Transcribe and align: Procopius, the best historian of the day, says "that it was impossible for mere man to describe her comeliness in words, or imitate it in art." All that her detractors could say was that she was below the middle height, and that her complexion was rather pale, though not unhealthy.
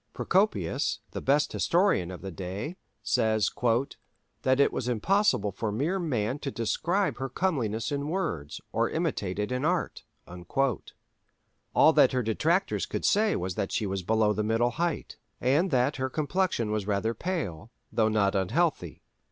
Procopius, 0.15 0.99
the 1.11 1.21
best 1.21 1.53
historian 1.53 2.09
of 2.09 2.23
the 2.23 2.31
day, 2.31 2.75
says 3.03 3.51
"that 4.41 4.59
it 4.59 4.73
was 4.73 4.87
impossible 4.87 5.51
for 5.51 5.71
mere 5.71 5.99
man 5.99 6.39
to 6.39 6.49
describe 6.49 7.19
her 7.19 7.29
comeliness 7.29 7.91
in 7.91 8.07
words, 8.07 8.59
or 8.71 8.89
imitate 8.89 9.37
it 9.37 9.51
in 9.51 9.63
art." 9.63 10.03
All 11.75 11.93
that 11.93 12.13
her 12.13 12.23
detractors 12.23 12.87
could 12.87 13.05
say 13.05 13.35
was 13.35 13.53
that 13.53 13.71
she 13.71 13.85
was 13.85 14.01
below 14.01 14.33
the 14.33 14.43
middle 14.43 14.71
height, 14.71 15.17
and 15.39 15.69
that 15.69 15.97
her 15.97 16.09
complexion 16.09 16.71
was 16.71 16.87
rather 16.87 17.13
pale, 17.13 17.69
though 17.91 18.09
not 18.09 18.33
unhealthy. 18.33 19.03